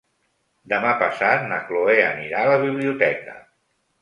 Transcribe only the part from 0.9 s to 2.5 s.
passat na Chloé anirà a